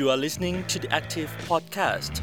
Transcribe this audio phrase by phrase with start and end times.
[0.00, 2.14] You are listening to the Active Podcast.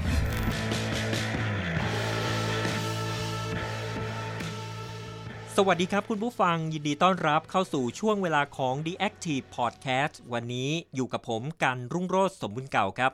[5.55, 13.11] สวัสดีครับคุณผู้ฟังยินดีต้อนรับเข้าสู่ช่วงเวลาของ The Active Podcast วันนี้อยู่กับผมกันรุ่งโรจน์สมบุญเก่าครับ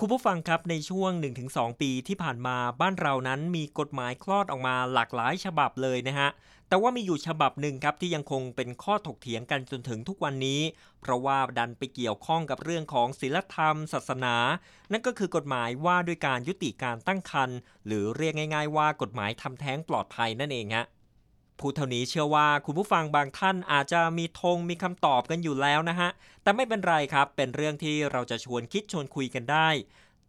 [0.00, 1.10] คุณผู้ฟังครับในช่วง
[1.46, 6.28] 1-2 ปีที่ผ่านมาบ้านเรานั้นมีกฎหมายคลอดออกมาหลากหลายฉบับเลยนะฮะ
[6.72, 10.60] แต่ว่ามีอยู่ฉบับหนึ่งครับที่ยังคงเป็นข้อถกเถียงกันจนถึงทุกวันนี้
[11.00, 14.36] เพราะว่าดันไปเกี่ยวข้องกับเรื่องของศีลธรรม ศาสนา
[14.92, 20.84] นั่นก็คือกฎหมายว่าด้วยการยุติการตั้งครรภ์หรือเรียกง่าย ๆ ว่ากฎหมายทำแท้งปลอดภัยนั่นเองฮะ
[21.58, 26.08] พูดเท่านี้เชื่อว่าคุณผู้ฟังบางท่านอาจจะมีธงมีคำตอบกันอยู่แล้วนะฮะ
[26.42, 29.68] แต่ไม่เป็นไรครับ เป็นเรื่องที่เราจะชวนคิดชวนคุยกันได้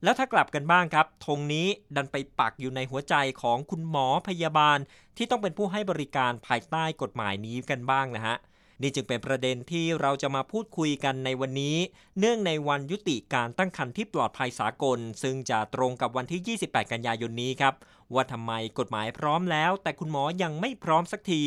[0.03, 4.77] แล้วถ้ากลับกันบ้างครับธงนี้ดันไปปักอยู่ในหัวใจของคุณหมอพยาบาล
[5.17, 8.37] ที่ต้องเป็นผู้ให้บริการภายใต้กฎหมายนี้กันบ้างนะฮะ
[8.81, 11.77] นี่จึงเป็นประเด็นที่เราจะมาพูดคุยกันในวันนี้
[12.19, 17.73] เนื่องในวันยุติการตั้งครรภ์ที่ปลอดภัยสากล ซึ่งจะตรงกับวันที่ 28 กันยายนนี้ครับ
[18.13, 21.41] ว่าทำไมกฎหมายพร้อมแล้ว แต่คุณหมอยังไม่พร้อมสักที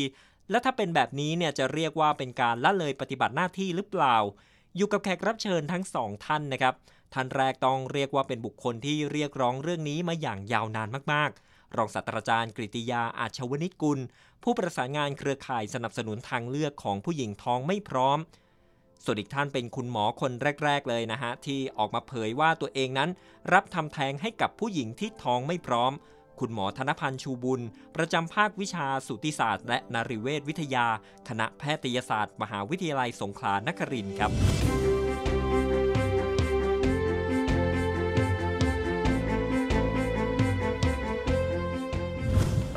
[0.49, 4.15] และถ้าเป็นแบบนี้เนี่ยจะเรียกว่าเป็นการละเลยปฏิบัติหน้าที่หรือเปล่า
[4.75, 6.73] อยู่กับแขกรับเชิญทั้งสองท่านนะครับ
[7.13, 13.99] ท่านแรกต้องเรียกว่าเป็นบุคคลที่เรียกร้องเรื่องนี้มาอย่างยาวนานมากๆ รองศาสตราจารย์กฤติยาอาชวนิชกุล
[14.43, 18.19] ผู้ประสานงานเครือข่ายสนับสนุนทางเลือกของผู้หญิงท้องไม่พร้อม
[19.03, 20.31] ส่วนอีกท่านเป็นคุณหมอคน
[20.63, 23.09] แรก ๆ เลยนะฮะ ที่ออกมาเผยว่าตัวเองนั้น
[23.53, 25.91] รับทำแท้งให้กับผู้หญิงที่ท้องไม่พร้อม
[26.39, 27.61] คุณหมอธนพันธ์ชูบุญ
[27.95, 30.87] ประจำภาควิชาสูติศาสตร์ และนารีเวชวิทยา
[31.27, 34.96] คณะแพทยศาสตร์ มหาวิทยาลัยสงขลานครินทร์ครับ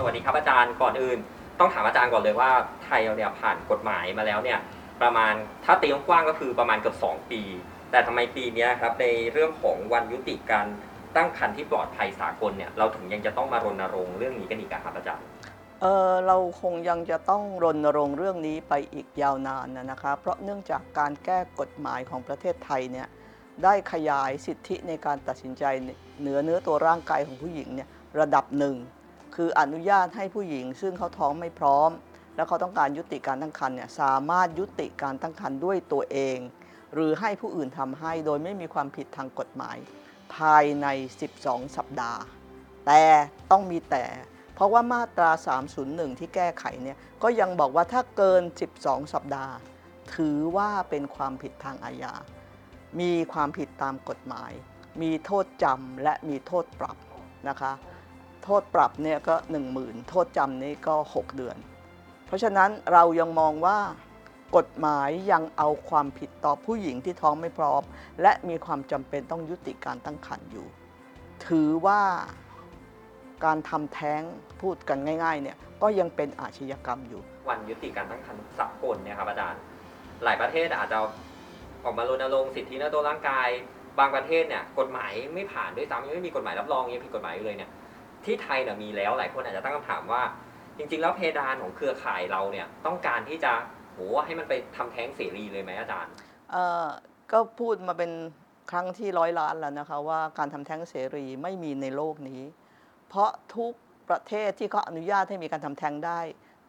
[0.04, 1.18] วัสดีครับอาจารย์ก่อนอื่น
[1.58, 2.50] ต้องถามอาจารย์ก่อนเลยว่า
[2.84, 4.58] ไทยเราเนี่ยผ่านกฎหมายมาแล้วเนี่ย
[5.02, 5.32] ประมาณ
[5.64, 7.42] ถ้าตีกว้างก็คือประมาณเกือบ2 ปี
[7.90, 10.66] แต่ทำไมปีนี้ครับในเรื่องของวันยุติการ
[11.16, 15.24] ตั้งครรภ์ที่ปลอดภัยสากลเนี่ยเราถึงยังจะต้องมารณรงค์เรื่องนี้กันอีกครับอาจารย์
[15.82, 23.08] เออเราคงยังจะต้องรณรงค์เรื่องนี้ไปอีกยาวนานนะนะคะ เพราะเนื่องจากการแก้กฎหมายของประเทศไทยเนี่ย
[23.64, 25.64] ได้ขยายสิทธิในการตัดสินใจ
[26.20, 27.88] เหนือเนื้อตัวร่างกายของผู้หญิงเนี่ย
[28.20, 28.76] ระดับหนึ่ง
[29.42, 31.90] คืออนุญาตให้ผู้หญิง ซึ่งเขาท้องไม่พร้อม
[32.36, 36.38] แล้วเขาต้องการยุติการตั้งครรภ์เนี่ยสามารถยุติการตั้งครรภ์ด้วยตัวเอง
[36.94, 39.76] หรือให้ผู้อื่นทำให้โดยไม่มีความผิดทางกฎหมาย
[40.34, 40.86] ภายใน
[41.30, 42.20] 12 สัปดาห์
[42.86, 43.02] แต่
[43.50, 44.04] ต้องมีแต่
[44.54, 45.30] เพราะว่ามาตรา
[45.74, 48.42] 301 ที่แก้ไขเนี่ยก็ยังบอกว่าถ้าเกิน
[48.76, 49.54] 12 สัปดาห์
[50.14, 52.14] ถือว่าเป็นความผิดทางอาญา
[53.00, 54.52] มีความผิดตามกฎหมาย
[55.02, 56.96] มีโทษจำและมีโทษปรับ
[57.50, 57.72] นะคะ
[58.44, 59.34] โทษปรับเนี่ยก็
[59.72, 61.56] 10,000 โทษจำนี่ก็ 6 เดือน
[62.26, 63.78] เพราะฉะนั้นเรายังมองว่า
[64.56, 67.82] กฎหมายยังเอาความผิดต่อผู้หญิงที่ท้องไม่พร้อม
[68.22, 70.66] และมีความจำเป็นต้องยุติการตั้งครรภ์อยู่
[71.46, 72.00] ถือว่า
[73.44, 74.22] การทำแท้ง
[74.60, 79.60] พูดกันง่ายๆเนี่ยก็ยังเป็นอาชญากรรมอยู่ วันยุติการตั้งครรภ์สากลเนี่ยครับอาจารย์
[80.24, 80.98] หลายประเทศอาจจะ
[81.84, 83.48] ออกมารณรงค์สิทธิในตัวร่างกาย
[83.98, 87.70] บางประเทศเนี่ยกฎหมายไม่ผ่านด้วยซ้ำยังไม่มีกฎหมายรับรองยังผิดกฎหมายอยู่เลยเนี่ย
[88.24, 90.22] ที่ไทยเนี่ยมีแล้วหลายคนอาจจะตั้งคำถามว่า
[90.76, 93.52] จริง ๆ แล้วเพดานของเครือข่ายเราเนี่ยต้องการที่จะ
[93.92, 96.12] โหให้มันไปทำแท้งเสรีเลยไหมอาจารย์
[96.50, 96.86] เอ่อ
[97.32, 98.12] ก็พูดมาเป็น
[98.70, 102.42] ครั้งที่ร้อยล้านแล้วนะคะว่าการทำแท้งเสรีไม่มีในโลกนี้
[103.08, 103.72] เพราะทุก
[104.08, 106.20] ประเทศที่เขาอนุญาตให้มีการทำแท้งได้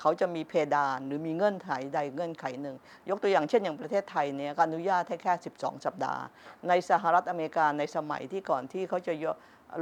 [0.01, 2.75] เขาจะมีเพดานหรือมีเงื่อนไขใดเงื่อนไขหนึ่ง
[3.09, 6.23] ยกตัวอย่างเช่นอย่างประเทศไทยเนี่ยก็อนุญาตให้แค่ 12 สัปดาห์
[6.67, 9.13] ในสหรัฐอเมริกาในสมัยที่ก่อนที่เขาจะ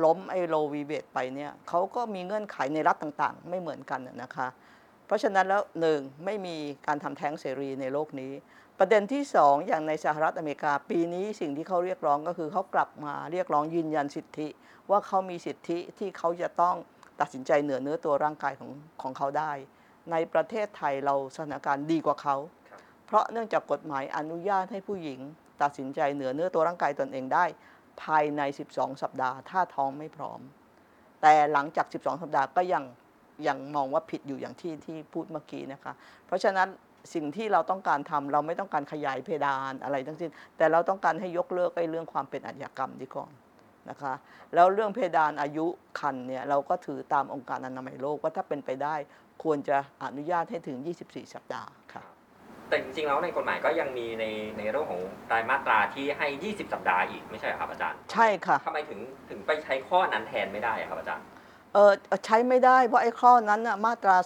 [0.03, 4.47] ล้มไอ้โรวีเวตไปเนี่ยเขาก็มีเงื่อนไขในรัฐต่างๆ ไม่เหมือนกันนะคะ
[5.06, 6.56] เพราะฉะนั้นแล้วหนึ่งไม่มี
[6.88, 8.34] การทำแท้งเสรีในโลกนี้
[8.79, 14.47] ประเด็นที่สองอย่างในสหรัฐอเมริกาปีนี้สิ่งที่เขาเรียกร้องก็คือเขากลับมาเรียกร้องยืนยันสิทธิ
[14.90, 16.75] ว่าเขามีสิทธิที่เขาจะต้อง
[17.22, 18.72] ตัดสินใจเหนือเนื้อตัวร่างกายของ
[19.02, 19.52] ของเขาได้
[20.12, 22.36] ในประเทศไทยเราสถานการณ์ดีกว่าเขา
[22.70, 25.20] ครับเพราะเนื่องจากกฎหมายอนุญาตให้ผู้หญิง
[25.61, 27.46] ตัดสินใจเหนือเนื้อตัวร่างกายตนเองได้
[28.03, 28.41] ภายใน
[28.72, 30.40] 12 สัปดาห์ ถ้าท้องไม่พร้อม
[31.22, 32.84] แต่หลังจาก 12 สัปดาห์ก็ยัง
[33.47, 35.94] ยังมองว่าผิดอยู่อย่างที่ที่พูดเมื่อกี้นะคะ
[36.28, 36.67] เพราะฉะนั้น
[37.14, 43.32] สิ่งที่เราต้องการทำเราไม่ต้องการขยายเพดานอะไรทั้งสิ้น แต่เราต้องการให้ยกเลิกไอ้เรื่องความเป็นอาชญากรรมดีก่อน
[43.90, 44.14] นะคะ
[44.56, 45.66] แล้วเรื่องเพดานอายุ
[46.00, 48.96] คันเนี่ยเราก็ถือตามองค์การอนามัยโลกว่าถ้าเป็นไปได้
[49.44, 52.03] ควรจะอนุญาตให้ถึง 24 สัปดาห์ค่ะ
[52.70, 54.26] แต่จริงๆ แล้วในกฎหมายก็ยังมีใน
[54.58, 55.02] ในเรื่องของ
[55.32, 59.00] รายมาตราที่ให้ 20 สัปดาห์อีกไม่ใช่เหรอครับอาจารย์ ใช่ค่ะทำไมถึง
[59.30, 61.26] ถึงไปใช้ข้อนั้นแทนไม่ได้อะครับอาจารย์
[61.74, 61.91] เออ
[62.26, 64.18] ใช้ไม่ได้เพราะไอ้ข้อนั้นน่ะมาตรา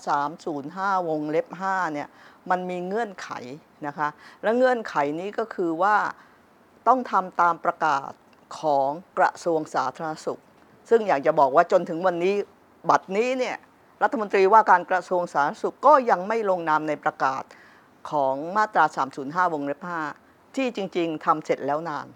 [0.50, 2.08] 305 วงเล็บ 5 เนี่ย
[2.50, 3.30] มันมีเงื่อนไข
[3.88, 4.08] นะคะ
[4.44, 5.96] และเงื่อนไขนี้ก็คือว่า
[6.88, 8.12] ต้องทำตามประกาศ
[8.60, 8.90] ของ
[9.20, 10.42] กระทรวงสาธารณสุข
[10.90, 12.36] ซึ่งอยากจะบอกว่าจนถึงวันนี้
[12.90, 13.58] บัดนี้เนี่ย
[14.04, 17.44] รัฐมนตรีว่าการกระทรวงสาธารณสุขก็ยังไม่ลงนามในประกาศ
[18.12, 18.86] ของมาตรา
[19.20, 19.80] 305 วงเล็บ
[20.20, 22.08] 5ที่จริง ๆทำเสร็จแล้วนาน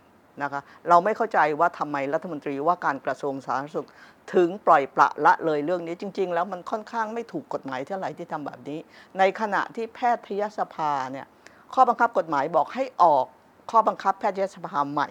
[0.42, 3.88] นะคะเราไม่เข้าใจว่าทำไมรัฐมนตรีว่าการกระทรวงสาธารณสุข
[4.34, 8.80] ถึงปล่อยปละละเลยเรื่องนี้จริง ๆ แล้วมันค่อนข้างไม่ถูกกฎหมายเท่าไหร่ที่ทำแบบนี้
[9.20, 11.26] ในขณะที่แพทยสภาเนี่ย
[11.74, 13.26] ข้อบังคับกฎหมายบอกให้ออก
[13.72, 15.10] ข้อบังคับแพทยสภาใหม่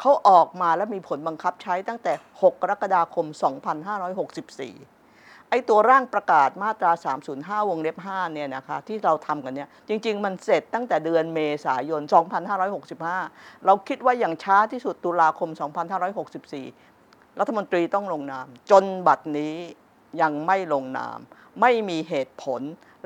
[0.00, 3.38] เขาออกมาและมีผลบังคับใช้ตั้งแต่ 6 กรกฎาคม 2564
[5.50, 6.92] ไอ้ตัวร่างประกาศมาตรา
[7.30, 12.02] 305 วงเล็บ 5 เนี่ยนะคะที่เราทำกันเนี่ยจริง ๆ มันเสร็จตั้งแต่เดือนเมษายน
[13.02, 15.50] 2565 เราคิดว่าอย่างช้าที่สุดตุลาคม
[16.24, 19.54] 2564 รัฐมนตรีต้องลงนาม จนบัดนี้
[20.22, 21.18] ยังไม่ลงนาม
[21.60, 22.60] ไม่มีเหตุผล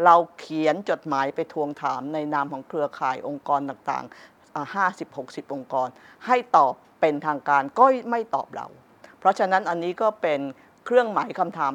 [0.04, 4.14] เราเขียนจดหมายไปทวงถามในนามของเครือข่ายองค์กรต่างๆ
[5.04, 5.88] 50-60 องค์กร
[6.26, 8.66] ให้ตอบเป็นทางการก็ไม่ตอบเรา
[9.18, 10.40] เพราะฉะนั้นอันนี้ก็เป็น
[10.84, 11.72] เครื่องหมายคำถาม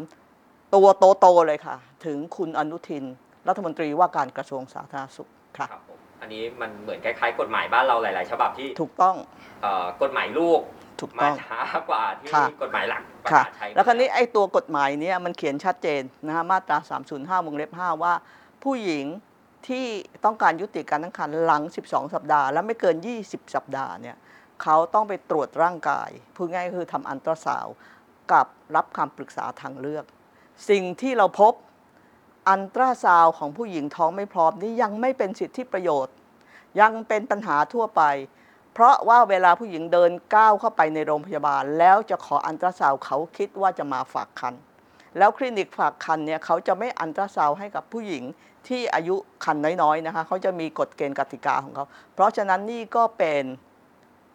[0.75, 0.88] ตัว
[1.19, 1.75] โตๆเลยค่ะ
[2.06, 3.06] ถึงคุณอนุทิน
[3.48, 9.16] รัฐมนตรีว่าการกระทรวงสาธารณสุขค่ะครับผมอันนี้มันเหมือนคล้ายๆ กฎหมายบ้านเราหลาย ๆ ฉบับที่ถูกต้อง
[9.62, 10.60] เอ่อกฎหมายลูก
[11.00, 16.77] ถูกมาต้องช้ากว่าที่ค่ะ กฎหมายหลักประค่ะ กาศใช้แล้วคราวนี้ไอ้ตัวกฎหมายเนี้มันเขียนชัดเจนนะฮะมาตรา
[17.42, 18.13] 305วงเล็บ 5 ว่า
[18.63, 19.06] ผู้หญิง
[19.68, 19.86] ที่
[20.26, 22.96] ต้องการยุติการตั้งครรภ์หลัง 12 สัปดาห์ และไม่เกิน
[23.26, 24.18] 20 สัปดาห์เนี่ย
[24.64, 27.68] เขาต้องไปตรวจร่างกายพูดง่ายคือทำอันตราซาว
[28.32, 30.06] กับรับคำปรึกษาทางเลือก
[30.70, 31.54] สิ่งที่เราพบ
[32.50, 36.16] อันตราซาวของผู้หญิงท้องไม่พร้อมนี่ยังไม่เป็นสิทธิประโยชน์
[36.82, 38.02] ยังเป็นปัญหาทั่วไป
[38.74, 44.54] เพราะว่าเวลาผู้หญิงเดินก้าวเข้าไปในโรงพยาบาล แล้วจะขออันตราซาวเขาคิดว่าจะมาฝากคัน
[45.18, 48.24] แล้วคลินิกฝากคันเนี่ยเขาจะไม่อันตราซาวให้กับผู้หญิง
[48.70, 49.16] ที่อายุ
[49.46, 53.44] คันน้อยๆนะคะเขาจะมีกฎเกณฑ์กติกาของเขา เพราะฉะนั้นนี่ก็เป็น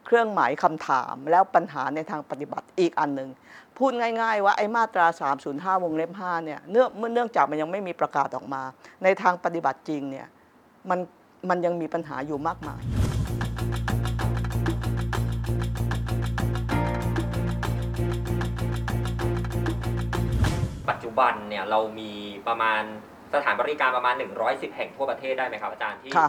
[0.07, 3.31] เครื่องหมายคำถามแล้วปัญหาในทางปฏิบัติอีกอันหนึ่ง
[3.77, 3.91] พูด
[4.21, 5.07] ง่าย ๆ ว่าไอ้มาตรา
[5.45, 8.63] 305 วงเล็บ 5 เนี่ยเนื่องเมื่อเนื่องจากมันยังไม่มีประกาศออกมา
[9.05, 10.29] ในทางปฏิบัติจริงเนี่ย
[10.91, 10.99] มัน
[11.49, 12.83] มันยังมีปัญหาอยู่มากมาย
[20.91, 22.11] ปัจจุบันเนี่ยเรามี
[22.47, 22.83] ประมาณ
[23.35, 24.15] สถานบริการประมาณ
[24.47, 26.29] 110 แห่งทั่วประเทศได้ไหมครับอาจารย์ที่ค่ะ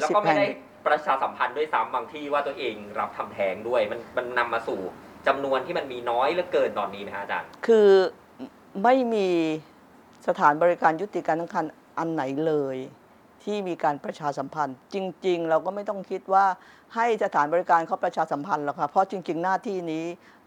[0.00, 0.48] แล้วก็110ไม่แห่ง ได้
[0.86, 4.80] ประชาสัมพันธ์ด้วยซ้ำบางที่ว่าตัวเองรับทำแท้งด้วย มันมันนำมาสู่
[5.26, 7.90] จำนวนที่มันมีน้อยเหลือเกินตอนนี้ไหมครับอาจารย์ คือ
[8.82, 9.28] ไม่มี
[10.28, 12.76] สถานบริการยุติการตั้งครรภ์อันไหนเลย
[13.44, 14.96] ที่มีการประชาสัมพันธ์ จ
[15.26, 16.46] ริง ๆ เราก็ไม่ต้องคิดว่า
[16.94, 20.04] ให้สถานบริการเขาประชาสัมพันธ์หรอกค่ะเพราะจริง ๆ หน้าที่นี้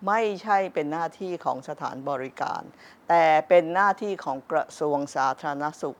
[0.07, 2.61] ไม่ใช่เป็นหน้าที่ของสถานบริการ
[3.09, 5.97] แต่เป็นหน้าที่ของกระทรวงสาธารณสุข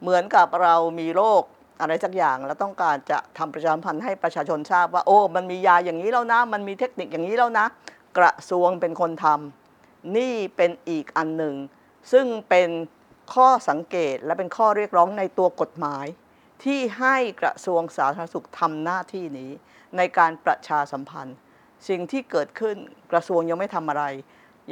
[0.00, 1.42] เหมือนกับเรามีโรค
[1.80, 7.66] อะไรสักอย่างแล้วต้องการจะทำประชาสัมพันธ์ให้ประชาชนทราบว่า โอ้มันมียาอย่างนี้แล้วนะมันมีเทคนิคอย่างนี้แล้วนะ
[8.18, 11.54] กระทรวงเป็นคนทำนี่เป็นอีกอันหนึ่ง
[12.12, 12.68] ซึ่งเป็น
[13.34, 16.06] ข้อสังเกตและเป็นข้อเรียกร้องในตัวกฎหมาย
[16.64, 19.50] ที่ให้กระทรวงสาธารณสุขทำหน้าที่นี้
[19.96, 21.36] ในการประชาสัมพันธ์
[21.88, 22.76] สิ่งที่เกิดขึ้น
[23.12, 24.04] กระทรวงยังไม่ทำอะไร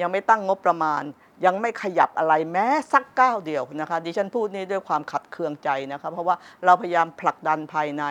[0.00, 1.02] ยังไม่ตั้งงบประมาณ
[1.44, 8.04] ยังไม่ขยับอะไรแม้สักก้าวเดียวนะคะดิฉันพูดนี้ด้วยความขัดเคืองใจนะคะเพราะว่าเราพยายามผลักดันภายใน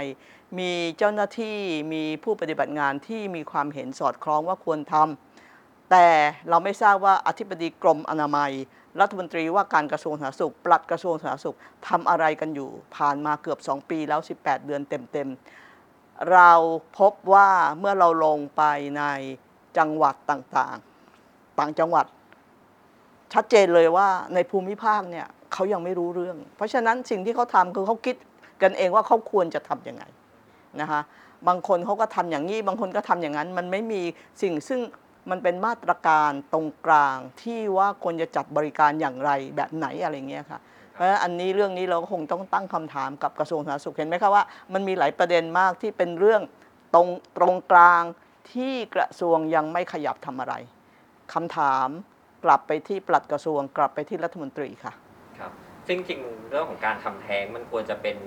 [0.59, 1.57] มีเจ้าหน้าที่
[1.93, 6.07] มีผู้ปฏิบัติงานที่มีความเห็นสอดคล้องว่าควรทำแต่
[6.49, 8.51] เราไม่ทราบว่าอธิบดีกรมอนามัย
[9.01, 11.57] รัฐมนตรีว่าการกระทรวงสาธารณสุข ปลัดกระทรวงสาธารณสุข
[11.87, 16.51] ทำอะไรกันอยู่ ผ่านมาเกือบ 2 ปีแล้ว 18 เดือนเต็มๆ เรา
[16.99, 18.63] พบว่าเมื่อเราลงไป
[18.97, 19.03] ใน
[19.77, 22.05] จังหวัดต่างๆ ต่างจังหวัด
[23.33, 28.15] ชัดเจนเลยว่าในภูมิภาคเนี่ยเขายังไม่รู้เรื่อง เพราะฉะนั้นสิ่งที่เขาทำคือเขาคิด
[28.61, 30.03] กันเองว่าเขาควรจะทำยังไง
[30.81, 31.01] นะคะ
[31.47, 34.01] บางคนเขาก็ทำอย่างนี้ บางคนก็ทำอย่างนั้น มันไม่มี
[34.41, 34.79] สิ่งซึ่ง
[35.29, 40.59] มันเป็นมาตรการตรงกลางที่ว่าควรจะจัดบริการอย่างไรแบบไหนอะไรเงี้ยค่ะ
[40.93, 46.41] เพราะฉะนั้นอันนี้เรื่องนี้เราก็คงต้องตั้งคำถามกับกระทรวงสาธารณสุขเห็นไหมคะว่ามันมีหลายประเด็นมากที่เป็นเรื่อง
[46.93, 48.03] ตรงตรงกลาง
[48.51, 50.53] ที่กระทรวงยังไม่ขยับทำอะไร
[51.33, 51.87] คำถาม
[52.45, 54.93] กลับไปที่ปลัดกระทรวง กลับไปที่รัฐมนตรีค่ะ
[55.39, 55.51] ครับ
[55.87, 58.17] ซึ่งจริงๆเรื่องของการทำแท้งมันควรจะเป็น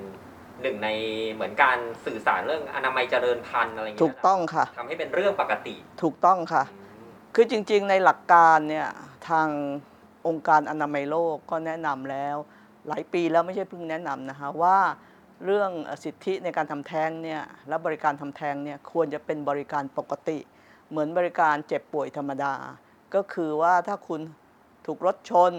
[0.63, 0.89] หนึ่งใน
[1.33, 6.86] เหมือนการสื่อสารเรื่องอนามัยเจริญพันธุ์อะไรอย่างถูเงี้กยต้องค่ะทำให้เป็นเรื่องปกติ ถูกต้องค่ะอืม
[7.39, 8.89] คือจริงๆ ในหลักการเนี่ย
[9.29, 9.49] ทาง
[10.27, 12.37] องค์การอนามัยโลกก็แนะนำแล้ว
[12.89, 14.79] หลายปีแล้วไม่ใช่เพิ่งแนะนำนะคะว่า
[15.45, 15.71] เรื่อง
[16.05, 20.39] สิทธิในการทำแท้งเนี่ยและบริการทำแท้งเนี่ยควรจะเป็นบริการปกติ
[20.91, 22.55] เหมือนบริการเจ็บป่วยธรรมดา
[23.15, 24.21] ก็คือว่าถ้าคุณ
[24.87, 25.53] ถูกรถชน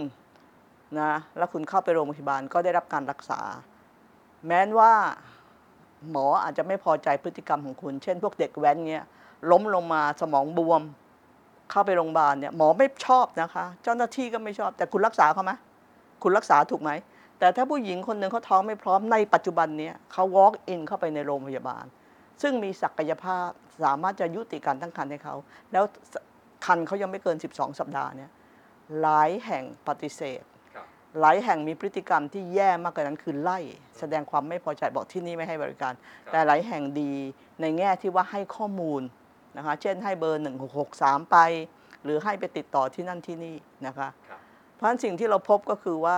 [1.00, 3.42] นะแล้วคุณเข้าไปโรงพยาบาลก็ได้รับการรักษา
[4.46, 4.94] แม้นว่า
[6.10, 9.06] หมออาจจะไม่พอใจพฤติกรรมของคุณ เช่นพวกเด็กแว้นเนี่ย
[9.52, 10.84] ล้มลงมาสมองบวม
[11.72, 15.52] เข้าไปโรงพยาบาลเนี่ยหมอไม่ชอบนะคะ เจ้าหน้าที่ก็ไม่ชอบ แต่คุณรักษาเขาไหม
[16.24, 16.92] คุณรักษาถูกไหม
[17.40, 21.86] แต่ถ้าผู้หญิงคนหนึ่งเขาท้องไม่พร้อมในปัจจุบันเนี้เขา walk in เข้าไปในโรงพยาบาล
[22.42, 23.50] ซึ่งมีศักยภาพ
[23.84, 25.36] สามารถจะยุติการตั้งครรภ์ให้เขา
[25.72, 25.84] แล้ว
[26.66, 28.32] คันเขายังไม่เกิน 12 สัปดาห์เนี่ย
[29.02, 30.44] หลายแห่งปฏิเสธ
[30.76, 30.86] ครับ
[31.20, 33.60] หลายแห่งมีพฤติกรรมที่แย่มากกว่านั้นคือไล่
[34.00, 35.94] แสดงความไม่พอใจบอกที่นี่ไม่ให้บริการ
[36.32, 37.14] แต่หลายแห่งดี
[37.62, 39.02] ในแง่ที่ว่าให้ข้อมูล
[39.58, 40.44] นะคะ เช่นให้เบอร์
[40.86, 41.38] 1663 ไป
[42.04, 43.56] หรือให้ไปติดต่อที่นั่นที่นี่
[43.88, 44.40] นะคะครับ
[44.76, 46.18] เพราะฉะนั้นสิ่งที่เราพบก็คือว่า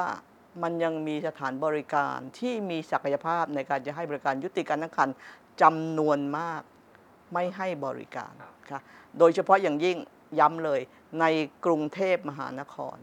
[0.63, 5.15] มันยังมีสถานบริการที่มีศักยภาพในการจะให้บริการยุติการตั้งครรภ์
[5.61, 6.61] จำนวนมาก
[7.33, 8.33] ไม่ให้บริการ
[8.69, 8.79] ค่ะ
[9.19, 9.97] โดยเฉพาะอย่างยิ่ง
[10.39, 10.81] ย้ำเลย
[11.19, 11.25] ใน
[11.65, 12.97] กรุงเทพมหานคร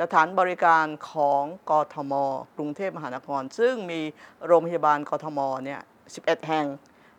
[0.00, 2.12] สถานบริการของกทม
[2.56, 4.00] กรุงเทพมหานคร ซึ่งมี
[4.46, 5.80] โรงพยาบาลกทมเนี่ย
[6.14, 6.66] 11 แห่ง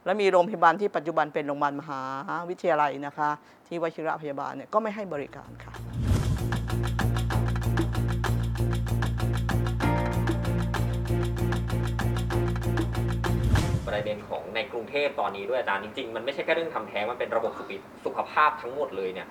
[0.05, 2.01] และมีโรงพยาบาลที่ปัจจุบันเป็นโรงพยาบาลมหา
[2.49, 3.29] วิทยาลัยนะคะ
[3.67, 5.73] ที่วชิระพยาบาลเนี่ยก็ไม่ให้บริการค่ะ
[13.87, 17.71] ประเด็นของในกรุงเทพตอนนี้ด้วยอาจารย์จริงๆ มันไม่ใช่แค่เรื่องทำแท้งมันเป็นระบบสุข
[18.05, 19.27] สุขภาพทั้งหมดเลยเนี่ย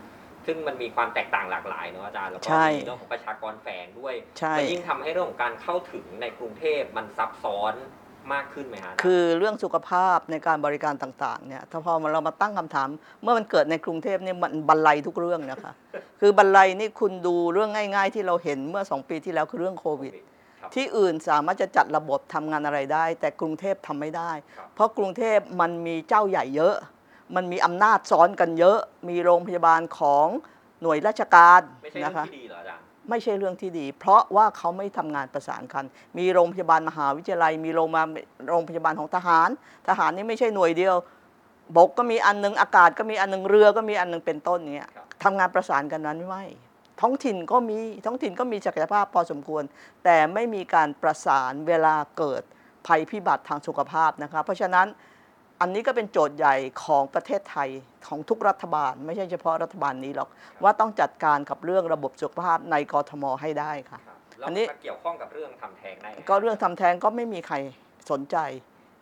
[0.47, 7.75] ซึ่งมันมีความแตกต่างหลากหลายเนอะอาจารย์แล้วก็ใช่ มีเรื่องของประชากรแฝงด้วย ใช่ มันยิ่งทำให้เรื่องของการเข้าถึงในกรุงเทพมันซับซ้อน
[8.33, 12.89] มากขึ้นไหมฮะาจารย์คือเรื่องสุขภาพในการบริการต่างๆเนี่ยถ้าพอเรามาตั้งคำถาม
[13.23, 15.73] เมื่อมันเกิดในกรุงเทพเนี่ยมันบันไลทุกเรื่องนะคะ
[16.21, 20.13] คือบันไลนี่คุณดูเรื่องง่าย ๆ ที่เราเห็นเมื่อสองปีที่แล้วคือเรื่องโควิด
[20.61, 26.75] ครับที่อื่นสามารถจะจัดระบบทำงานอะไรได้ แต่กรุงเทพทำไม่ได้ครับเพราะกรุงเทพมันมีเจ้าใหญ่เยอะ
[27.37, 28.79] มันมีอำนาจซ้อนกันเยอะ
[29.09, 30.27] มีโรงพยาบาลของ
[30.83, 32.25] หน่วยราชการไม่ใช่เรื่นะองคะ
[33.13, 35.85] ที่ดีเหรออาจารย์ไม่ใช่เรื่องที่ดี เพราะว่าเขาไม่ทำงานประสานกัน
[36.19, 38.03] มีโรงพยาบาลมหาวิทยาลัย มีโรงมา
[38.51, 39.49] โรงพยาบาลของทหาร
[39.89, 40.95] ทหารนี่ไม่ใช่หน่วยเดียว
[41.77, 46.45] บกก็มีอันหนึงอากาศก็มีอันหนึงเรือก็มีอันหนึงเป็นต้นเนี้ยครับทำงานประสานกันนั้นไม่
[47.01, 49.63] ท้องถิ่นก็มีท้องถิ่นก็มีศักยภาพพอสมควร
[50.05, 52.43] แต่ไม่มีการประสานเวลาเกิด
[52.87, 54.87] ภัยพิบัติทางสุขภาพนะคะเพราะฉะนั้น
[55.61, 57.69] อันนี้ก็เป็นโจทย์ใหญ่ของประเทศไทย
[58.09, 60.29] ของทุกรัฐบาล ไม่ใช่เฉพาะรัฐบาลนี้หรอก
[60.63, 67.57] ว่าต้องจัดการกับเรื่องระบบสุขภาพในกรทมให้ได้ค่ะครับแล้วอันนี้มาเกี่ยวข้องกับเรื่องทำแท้งได้ไงก็เรื่องทำแท้งก็ไม่มีใคร
[68.11, 68.37] สนใจ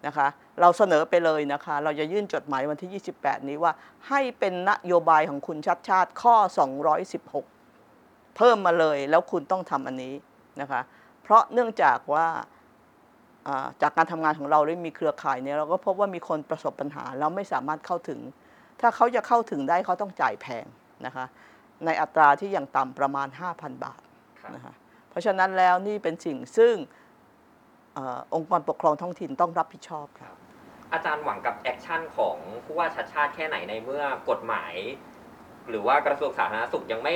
[0.07, 0.27] นะคะ
[0.61, 3.73] เราเสนอไปเลยนะคะ เราจะยื่นจดหมายวันที่ 28 นี้ว่า
[4.09, 6.37] ให้เป็นนโยบายของคุณชัดชาติข้อ
[7.17, 10.15] 216 เพิ่มมาเลยแล้วคุณต้องทำอันนี้
[10.61, 10.81] นะคะ
[11.23, 12.45] เพราะเนื่องจากว่าอ่า
[13.83, 18.21] จากการทำงานของเราได้มีเครือข่ายเนี่ยเราก็พบว่ามีคนประสบปัญหาแล้วไม่สามารถเข้าถึง
[18.81, 20.67] ถ้าเขาจะเข้าถึงได้เขาต้องจ่ายแพง
[21.07, 21.25] นะคะ
[21.85, 24.01] ในอัตราที่อย่างต่ำประมาณ 5,000 บาท
[24.41, 24.75] ครับนะคะ
[25.11, 26.75] เพราะฉะนั้นแล้วนี่เป็นสิ่งซึ่ง
[27.95, 30.31] เออองค์กรปกครองท้องถิ่นต้องรับผิดชอบค่ะ
[30.93, 34.75] อาจารย์หวังกับ action ของผู้ว่าชัชชาติแค่ไหนในเมื่อกฎหมาย
[35.69, 37.15] หรือว่ากระทรวงสาธารณสุขยังไม่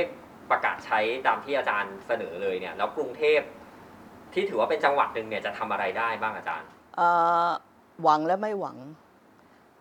[0.50, 3.40] ประกาศใช้ตามที่อาจารย์เสนอเลยเนี่ยแล้วกรุงเทพ
[4.32, 7.08] ที่ถือว่าเป็นจังหวัดหนึ่งเนี่ยจะทำอะไรได้บ้างอาจารย์ เอ่
[7.46, 7.48] อ
[8.02, 8.76] หวังและไม่หวัง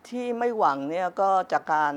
[0.07, 1.93] ที่ไม่หวังเนี่ยก็จากการ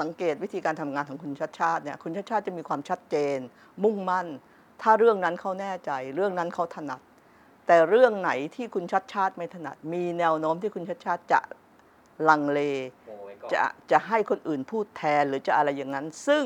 [0.00, 3.38] สังเกตวิธีการทำงานของคุณชัชชาติเนี่ยคุณชัชชาติจะมีความชัดเจน
[3.84, 4.26] มุ่งมั่น
[4.82, 7.00] ถ้าเรื่องนั้นเขาแน่ใจ เรื่องนั้นเขาถนัด
[7.66, 11.40] แต่เรื่องไหนที่คุณชัดชาติไม่ถนัด มีแนวโน้มที่คุณชัดชาติจะ
[12.28, 12.60] ลังเล
[13.06, 13.58] โมไว้ก่อนจะ
[13.90, 16.44] จะให้คนอื่นพูดแทนหรือจะอะไรอย่างนั้น ซึ่ง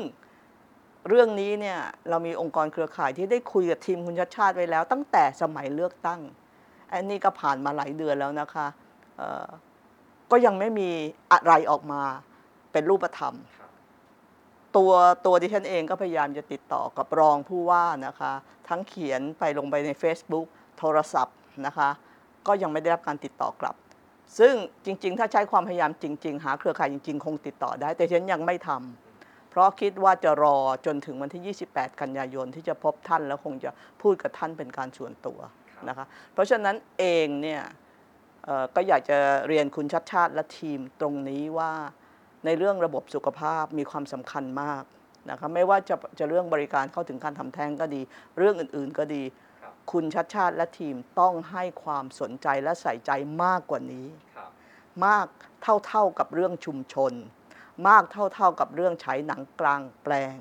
[1.07, 1.79] เรื่องนี้เนี่ย
[2.09, 6.21] เรามีองค์กรเครือข่ายที่ได้คุยกับทีมคุณชัดชาติไว้แล้ว ตั้งแต่สมัยเลือกตั้ง
[6.93, 8.67] อันนี้ก็ผ่านมาหลายเดือนแล้วนะคะ
[10.31, 10.89] ก็ยังไม่มี
[11.31, 12.01] อะไรออกมา
[12.71, 13.35] เป็นรูปธรรม
[14.75, 14.91] ตัว
[15.25, 18.33] ตัวดิฉันเองก็พยายามจะติดต่อกับรองผู้ว่านะคะ
[18.69, 20.45] ทั้งเขียนไปลงไปใน Facebook
[20.77, 21.89] โทรศัพท์นะคะ
[22.47, 23.75] ก็ยังไม่ได้รับการติดต่อกลับ
[24.39, 24.53] ซึ่ง
[24.85, 29.10] จริง ๆ ถ้าใช้ความพยายามจริง ๆ หาเครือข่ายจริง ๆ คงติดต่อได้ แต่ฉันยังไม่ทำ
[29.51, 35.39] เพราะคิดว่าจะรอจนถึงวันที่ 28 กันยายนที่จะพบท่านแล้วคงจะพูดกับท่านเป็นการส่วนตัว
[35.73, 37.61] ครับนะคะ เพราะฉะนั้นเองเนี่ย
[38.45, 39.17] เอ่อก็อยากจะ
[39.47, 41.71] เรียนคุณชัดชาติและทีมตรงนี้ว่า
[42.45, 44.83] ในเรื่องระบบสุขภาพมีความสำคัญมาก
[45.29, 48.01] นะคะไม่ว่าจะจะเรื่องบริการเข้าถึงการทำแท้งก็ดี
[48.37, 49.23] เรื่องอื่นๆก็ดี
[49.61, 53.11] ครับคุณชัดชาติและทีมต้องให้ความสนใจและใส่ใจ
[53.43, 54.49] มากกว่านี้ครับ
[55.05, 55.27] มาก
[55.87, 57.13] เท่าๆกับเรื่องชุมชน
[57.87, 60.37] มากเท่าๆกับเรื่องฉายหนังกลางแปลง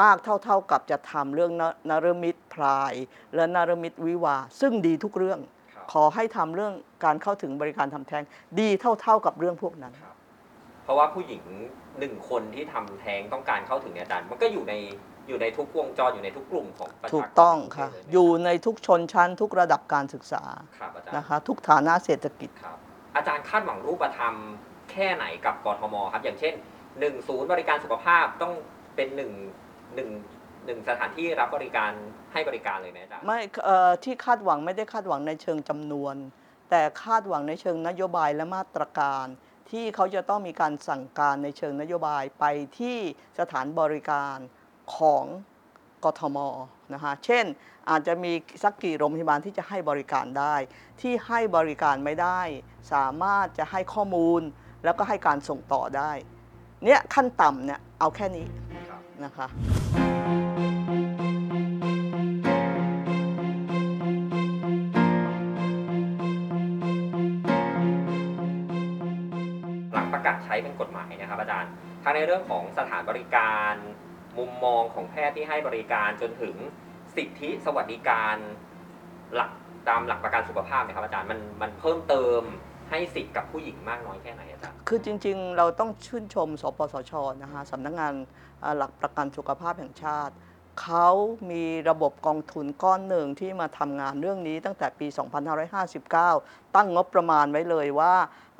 [0.00, 2.94] มากเท่าๆกับจะทำเรื่องนนรมิตพราย
[3.34, 5.40] และนรมิตวิวาห์ซึ่งดีทุกเรื่อง
[5.74, 6.74] ครับขอให้ทำเรื่อง
[7.04, 8.22] การเข้าถึงบริการทำแท้ง
[8.60, 9.92] ดีเท่าๆกับเรื่องพวกนั้น
[10.84, 11.42] เพราะว่าผู้หญิง
[11.98, 14.74] หนึ่งคนที่ทำแท้งต้องการเข้าถึงเนี่ยอาจารย์มันก็อยู่ใน
[15.28, 20.42] อยู่ในทุกวงจรอยู่ในทุกกลุ่มของประชากรถูกต้องค่ะเลยไหมอยู่ในทุกชนชั้น ทุกระดับการศึกษา
[20.78, 22.76] ครับอาจารย์นะคะ ทุกฐานะเศรษฐกิจครับ
[23.16, 26.54] อาจารย์คาดหวังรูปธรรมแค่ไหนกับกทมครับ อย่างเช่น
[27.00, 28.52] หนึ่งศูนย์บริการสุขภาพต้อง
[28.96, 29.32] เป็นหนึ่ง
[29.94, 30.10] หนึ่ง
[30.66, 31.92] หนึ่งสถานที่รับบริการ
[32.32, 36.16] ให้บริการเลยไหมอาจารย์ไม่เอ่อที่คาดหวังไม่ได้คาดหวังในเชิงจำนวน
[36.70, 39.26] แต่คาดหวังในเชิงนโยบายและมาตรการ
[39.70, 42.44] ที่เขาจะต้องมีการสั่งการในเชิงนโยบายไป
[42.78, 42.98] ที่
[43.38, 44.36] สถานบริการ
[44.96, 45.24] ของ
[46.04, 46.38] กทม
[46.94, 47.44] นะคะเช่น
[47.90, 50.54] อาจจะมีสักกี่โรงพยาบาลที่จะให้บริการได้
[51.00, 52.40] ที่ให้บริการไม่ได้
[52.92, 54.42] สามารถจะให้ข้อมูล
[54.86, 56.10] แล้วก็ให้การส่งต่อได้
[56.84, 58.46] เนี่ยขั้นต่ำเนี่ยเอาแค่นี้
[58.90, 59.46] ครับนะคะ
[69.92, 71.70] หลังประกาศใช้เป็นกฎหมายนะครับอาจารย์
[72.02, 73.74] ทั้งในเรื่องของสถานบริการ
[74.38, 76.54] มุมมองของแพทย์ที่ให้บริการจนถึง
[77.16, 78.36] สิทธิสวัสดิการ
[79.34, 79.50] หลัก
[79.88, 82.42] ตามหลักประกันสุขภาพเนะครับอาจารย์มันมันเพิ่มเติม
[82.90, 87.12] ให้สิทธิ์กับผู้หญิงมากน้อยแค่ไหนอาจารย์ คือจริงๆ เราต้องชื่นชม สปสช
[87.42, 88.12] นะคะสำนักงาน
[88.76, 90.34] หลักประกันสุขภาพแห่งชาติ
[90.82, 91.08] เขา
[91.50, 95.06] มีระบบกองทุนก้อนหนึ่งที่มาทำงานเรื่องนี้ตั้งแต่ปี
[95.90, 98.14] 2559 ตั้งงบประมาณไว้เลยว่า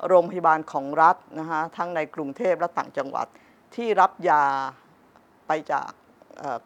[0.07, 3.27] โรงพยาบาลของรัฐนะคะทั้งในกรุงเทพและต่างจังหวัด
[3.75, 4.45] ที่รับยา
[5.47, 5.89] ไปจาก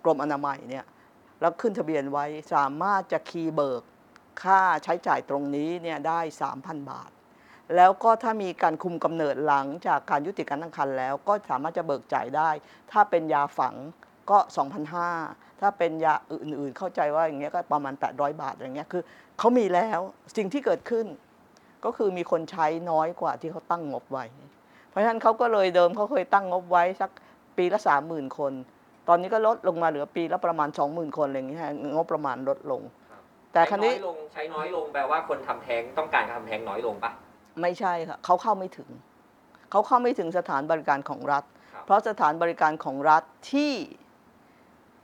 [0.03, 0.86] กรมอนามัยเนี่ย
[1.41, 3.82] แล้วขึ้นทะเบียนไว้สามารถจะคีย์เบิก
[4.44, 6.20] ค่าใช้จ่ายตรงนี้เนี่ยได้
[6.56, 7.12] 3,000 บาท
[7.75, 12.50] แล้วก็ถ้ามีการคุมกำเนิดหลังจากการยุติการตั้งครรภ์แล้ว ก็สามารถจะเบิกจ่ายได้
[12.92, 13.75] ถ้าเป็นยาฝัง
[14.32, 14.38] ก็
[15.00, 19.04] 2,500 ถ้าเป็นยาอื่นๆ เข้าใจว่าอย่างเงี้ยก็ประมาณ 800 บาทอย่างเงี้ยคือ
[19.40, 20.00] เขามีแล้ว
[20.38, 21.06] สิ่งที่เกิดขึ้น
[21.86, 24.25] ก็คือมีคนใช้น้อยกว่าที่เขาตั้งงบไว้
[24.90, 27.10] เพราะฉะนั้นเขาก็เลยเดิมเขาเคยตั้งงบไว้สัก
[27.58, 28.54] ปีละ 30,000 คน
[29.08, 32.82] ตอนนี้ก็ลดลงมาเหลือปีละประมาณ 20,000 คนอะไรอย่างเงี้ยฮะงบประมาณลดลง
[33.54, 37.12] แต่ครั้นี้ใช้น้อยลงใช้น้อยลงแปลว่าคนทำแท้งต้องการการทำแท้งน้อยลงปะ
[37.62, 38.89] ไม่ใช่ค่ะเขาเข้าไม่ถึง
[39.72, 43.74] เขาเข้าไม่ถึงสถานบริการของรัฐครับเพราะสถานบริการของรัฐที่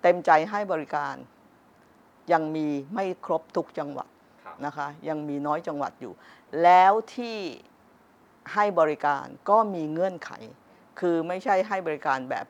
[0.02, 1.16] เต็มใจให้บริการ
[2.32, 4.08] ยังมีไม่ครบทุกจังหวัด
[4.44, 6.14] ครับนะคะยังมีน้อยจังหวัดอยู่
[6.64, 7.38] แล้วที่
[8.54, 10.32] ให้บริการก็มีเงื่อนไข
[11.00, 12.46] คือไม่ใช่ให้บริการแบบ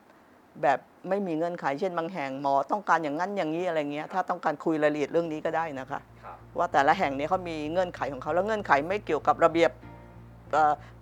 [0.62, 9.87] แบบไม่มีเงื่อนไข เช่นบางแห่งหมอต้องการอย่างนั้นอย่างนี้อะไรเงี้ย ถ้าต้องการคุยรายละเอียดเรื่องนี้ก็ได้นะคะครับว่าแต่ละแห่งเนี้เขามีเงื่อนไขของเขาแล้วเงื่อนไขไม่เกี่ยวกับระเบียบเอ่อ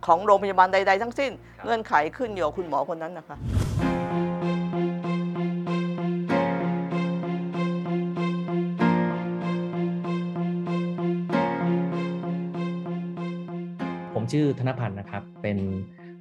[0.07, 3.37] ของโรงพยาบาลใด ๆ ทั้งสิ้นครับเงื่อนไขขึ้นอยู่กับคุณหมอคนนั้นนะคะ
[14.15, 15.59] ผมชื่อธนพันธ์นะครับ เป็น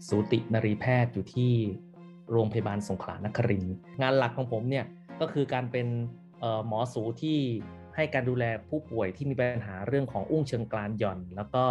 [0.08, 1.52] สูตินรีแพทย์อยู่ที่
[2.32, 4.86] โรงพยาบาลสงขลานครินทร์งานหลักของผมเนี่ย
[5.22, 5.88] ก็คือการเป็น
[6.40, 7.40] เอ่อหมอสูที่
[7.96, 11.66] ให้การดูแลผู้ป่วยที่มีปัญหาเรื่องของอุ้งเชิงกรานหย่อน แล้วก็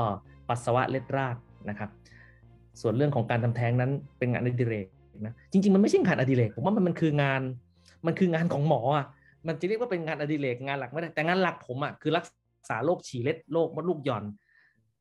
[0.48, 1.36] ปัสสาวะเล็ดราด
[1.68, 1.90] นะครับ
[2.80, 4.86] ส่วนเรื่องของการทำแท้งนั้นเป็นงานอดิเรก
[5.26, 7.42] นะจริงๆมันไม่ใช่งานอดิเรกผมว่ามันมันคืองาน
[8.06, 9.06] มันคืองานของหมออะ
[9.46, 12.24] มันจะเรียกว่าเป็นงานอดิเรกงานหลักไม่ได้แต่งานหลักผมอะคือรัก
[12.68, 14.24] ษาโรคฉี่เล็ดโรคมดลูกหย่อน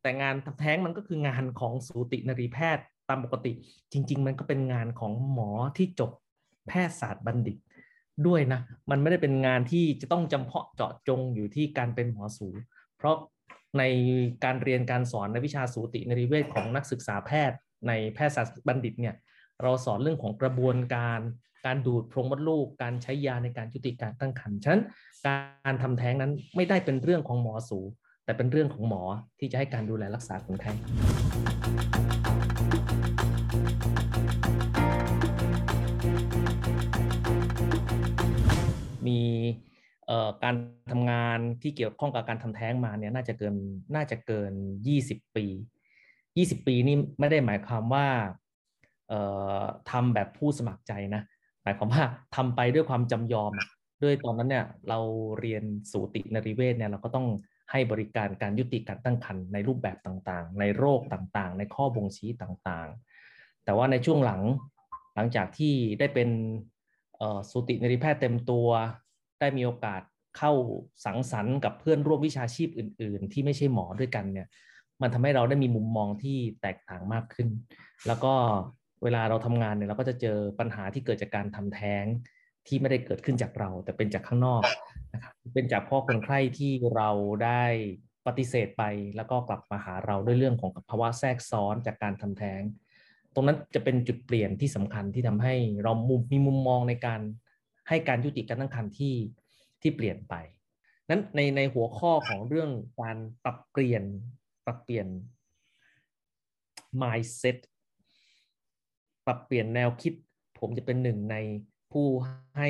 [0.01, 3.51] แต่งานทำแท้งมันก็คืองานของสูตินรีแพทย์ตามปกติ
[3.91, 6.12] จริง ๆ มันก็เป็นงานของหมอที่จบ
[6.67, 7.58] แพทยศาสตร์บัณฑิต
[8.27, 8.60] ด้วยนะ
[8.91, 12.47] มันไม่ได้เป็นงานที่จะต้องจำเพาะเจาะจงอยู่ที่การเป็นหมอสู
[12.97, 13.15] เพราะ
[13.77, 13.83] ใน
[14.43, 17.57] การเรียนการสอนในวิชาสูตินรีเวชของนักศึกษาแพทย์
[17.88, 19.15] ในแพทยศาสตร์บัณฑิตเนี่ย
[19.62, 21.19] เราสอนเรื่องของกระบวนการ
[21.65, 24.83] การดูดโพรงมดลูก การใช้ยาในการยุติการตั้งครรภ์ฉะนั้น
[25.27, 27.79] การทำแท้งนั้นไม่ได้เป็นเรื่องของหมอสู
[28.25, 29.01] แต่เป็นเรื่องของหมอ
[29.39, 30.71] ที่จะให้การดูแลรักษาคนไข้
[39.07, 39.19] มี
[40.44, 40.56] การ
[40.92, 43.56] ทำงานที่เกี่ยวข้องกับการทำแท้งมาเนี่ยน่าจะเกิน
[43.96, 44.54] น่าจะเกิน
[44.98, 45.46] 20 ปี
[46.08, 48.08] 20 ปีนี่ไม่ได้หมายความว่า
[49.08, 49.20] เอ่
[49.60, 51.22] อทำแบบผู้สมัครใจนะ
[51.63, 52.04] หมายความว่า
[52.36, 53.68] ทำไปด้วยความจำยอมอะ
[54.04, 55.00] ด้วยตอนนั้นเนี่ยเรา
[55.39, 57.28] เรียนสูตินรีเวชเนี่ยเราก็ต้อง
[57.72, 64.42] ให้บริการการยุติการตั้งครรภ์ในรูปแบบต่างๆ ในโรคต่างๆ ในข้อบ่งชี้ต่างๆ แต่ว่าในช่วงหลัง
[65.16, 66.30] หลังจากที่ได้เป็น
[67.50, 68.68] สูตินรีแพทย์เต็มตัว
[69.39, 70.02] ได้มีโอกาส
[70.38, 70.52] เข้า
[71.06, 74.48] สังสรรค์กับเพื่อนร่วมวิชาชีพอื่น ๆ ที่ไม่ใช่หมอด้วยกันเนี่ย
[75.02, 77.48] มันทำให้เราได้มีมุมมองที่แตกต่างมากขึ้น
[78.08, 78.34] แล้วก็
[79.04, 82.06] เวลาเราทำงานเนี่ยเราก็จะเจอปัญหาที่เกิดจากการทำแท้ง
[82.67, 84.63] ที่ไม่ได้เกิดขึ้นจากเรา แต่เป็นจากข้างนอก
[85.13, 87.10] นะครับเป็นจากพ่อคนไข้ที่เรา
[87.43, 87.63] ได้
[88.28, 88.84] ปฏิเสธไป
[89.15, 92.62] แล้วก็กลับมาหาเราด้วยเรื่องของภาวะแทรกซ้อนจากการทำแท้ง
[93.34, 97.22] ตรงนั้นจะเป็นจุดเปลี่ยนที่สำคัญที่ทำให้เรามุมมีมุมมองในการ
[97.88, 99.15] ให้การยุติการตั้งครรภ์ที่
[99.82, 100.36] ที่เปลี่ยนไป
[101.10, 104.04] นั้นในในหัวข้อของเรื่องการปรับเปลี่ยน
[104.65, 105.08] ปรับเปลี่ยน
[107.02, 107.58] mindset
[109.26, 110.13] ปรับเปลี่ยนแนวคิด
[110.60, 111.36] ผมจะเป็นหนึ่งใน
[111.91, 112.08] ผู้
[112.58, 112.69] ให้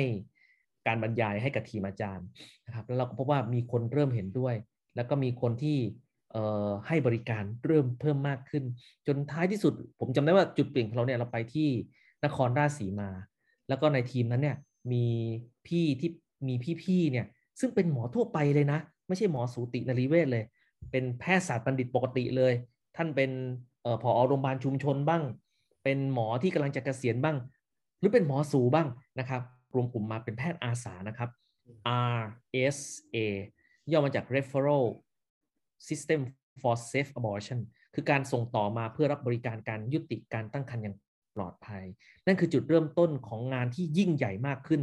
[0.86, 2.26] การบรรยายให้กับทีมอาจารย์
[2.66, 4.54] นะครับแล้วเราก็พบว่ามีคนเริ่มเห็นด้วย
[4.96, 5.78] แล้วก็มีคนที่
[6.86, 8.64] ให้บริการเริ่มเพิ่มมากขึ้น
[9.06, 11.68] จนท้ายที่สุด ผมจำได้ว่าจุดเปลี่ยนของเราเนี่ยเราไปที่
[12.24, 13.10] นครราชสีมา
[13.68, 14.56] แล้วก็ในทีมนั้นเนี่ย
[14.92, 15.06] มี
[15.66, 16.10] พี่ที่
[16.48, 17.26] มีพี่ๆเนี่ย
[17.60, 20.44] ซึ่งเป็นหมอทั่วไปเลยนะ ไม่ใช่หมอสูตินรีเวชเลย
[20.90, 22.54] เป็นแพทยศาสตร์บัณฑิตปกติเลย
[22.96, 23.30] ท่านเป็น
[23.84, 25.22] ออผอโรงพยาบาลชุมชนบ้าง
[25.84, 27.36] เป็นหมอที่กำลังจะเกษียณบ้าง
[27.98, 29.42] หรือเป็นหมอสูบ้างนะครับ
[29.74, 31.30] รวมกลุ่มมาเป็นแพทย์อาสานะครับ
[32.20, 33.16] RSA
[33.90, 34.84] ย่อมาจาก Referral
[35.88, 36.20] System
[36.60, 37.58] for Safe Abortion
[37.94, 40.96] คือการส่งต่อมาเพื่อรับบริการการยุติการตั้งครรภ์อย่าง
[41.36, 41.84] ปลอดภัย
[42.26, 44.82] นั่นคือจุดเริ่มต้นของงานที่ยิ่งใหญ่มากขึ้น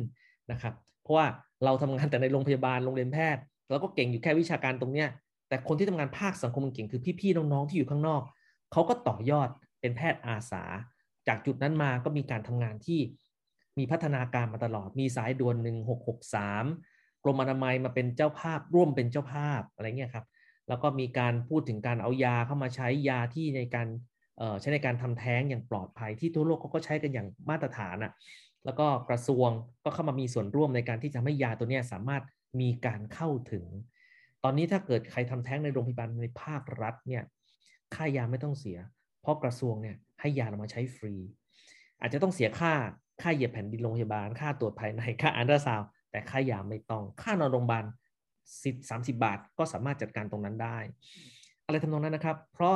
[0.52, 1.28] นะครับ เพราะว่า
[1.66, 5.10] เราทำงานแต่ในโรงพยาบาลโรงเรียนแพทย์เราก็เก่งอยู่แค่วิชาการตรงเนี้ย
[5.50, 8.22] แต่คนที่ทำงานภาคสังคมเก่งคือพี่ๆน้องๆที่อยู่ข้างนอก
[8.72, 9.50] เขาก็ต่อยอด
[9.82, 10.64] เป็นแพทย์อาสา
[11.28, 13.00] จากจุดนั้นมาก็มีการทำงานที่
[13.78, 15.56] มีพัฒนาการมาตลอด มีสายด่วน
[16.40, 20.26] 1663 กรมอนามัยมาเป็นเจ้าภาพร่วมเป็นเจ้าภาพอะไรเงี้ยครับ
[20.68, 23.88] แล้วก็มีการพูดถึงการเอายาเข้ามาใช้ยาที่ในการ
[24.60, 28.12] ใช้ในการทำแท้งอย่างปลอดภัยที่ทั่วโลกเขาก็ใช้กันอย่างมาตรฐานอะ่ะ
[28.65, 29.49] แล้วก็กระทรวง
[29.84, 32.23] ก็เข้ามามีส่วนร่วมในการที่จะให้ยาตัวนี้สามารถ
[32.62, 33.65] มีการเข้าถึง
[34.43, 37.23] ตอนนี้ถ้าเกิดใครทำแท้งในโรงพยาบาลในภาครัฐเนี่ย
[37.95, 38.77] ค่ายาไม่ต้องเสีย
[39.21, 41.15] เพราะกระทรวงเนี่ยให้ยาเรามาใช้ฟรี
[42.01, 42.73] อาจจะต้องเสียค่า
[43.21, 47.86] ค่าเหยียบแผ่นดินโรงพยาบาล ค่าตรวจภายในค่าอันตราซาวแต่ค่ายาไม่ต้องค่านอนโรงพยาบาล
[48.63, 50.77] สิบสามสิบาทก็สามารถจัดการตรงนั้นได้
[51.65, 52.71] อะไรทำนองนั้นนะครับ เพราะ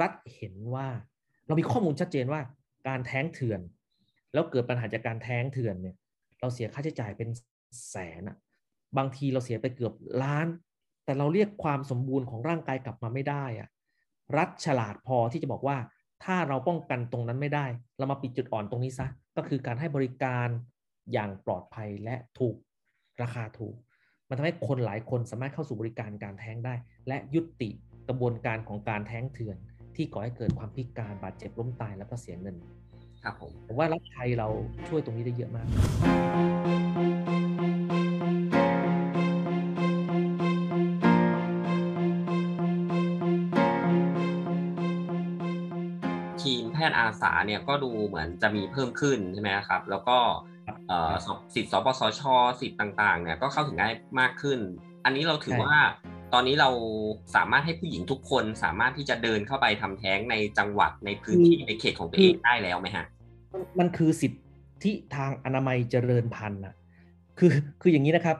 [0.00, 0.88] รัฐเห็นว่า
[1.50, 2.40] เรามีข้อมูลชัดเจนว่า
[2.88, 3.60] การแท้งเถื่อน
[4.32, 5.96] แล้วเกิดปัญหาจากการแท้งเถื่อนเนี่ย
[6.40, 7.28] เราเสียค่าใช้จ่ายเป็น
[7.90, 8.36] แสนอะ
[8.96, 10.46] บางทีเราเสียไปเกือบล้าน
[11.04, 13.68] แต่เราเรียกความสมบูรณ์ของร่างกายกลับมาไม่ได้อะ
[14.36, 15.76] รัฐฉลาดพอที่จะบอกว่า
[16.24, 17.66] ถ้าเราป้องกันตรงนั้นไม่ได้
[17.98, 20.48] เรามาปิดจุดอ่อนตรงนี้ซะก็คือการให้บริการ
[21.12, 22.56] อย่างปลอดภัยและถูก
[23.22, 23.76] ราคาถูก
[24.28, 26.74] มันทำให้คนหลายคนสามารถเข้าสู่บริการการแท้งได้
[27.08, 27.70] และยุติ
[28.08, 29.58] กระบวนการของการแท้งเถื่อน
[29.96, 32.56] ที่ก่อให้เกิดความพิการบาดเจ็บล้มตายแล้วก็เสียเงิน
[33.24, 34.48] ครับผมผมว่ารัฐไทยเรา
[34.88, 35.68] ช่วยตรงนี้ได้เยอะมาก
[46.90, 50.18] ทย์อาสาเนี่ยก็ดูเหมือนจะมีเพิ่มขึ้นใช่ไหมครับ แล้วก็
[51.54, 52.22] สิทธิ์สปสช
[52.60, 54.58] สิทธิ์ต่างๆเนี่ยก็เข้าถึงง่ายมากขึ้น
[55.04, 55.76] อันนี้เราถือว่า
[56.34, 56.70] ตอนนี้เรา
[57.34, 63.04] สามารถให้ผู้หญิงทุกคนสามารถที่จะเดินเข้าไปทำแท้งในจังหวัดในพื้นที่ในเขตของตัวเองได้แล้วไหมฮะ
[63.78, 64.32] มันคือสิท
[64.84, 66.74] ธิทางอนามัยเจริญพันธุ์อะ
[67.38, 68.36] คือคืออย่างนี้นะครับ